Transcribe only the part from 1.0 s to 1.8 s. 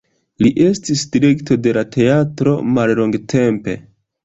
direkto de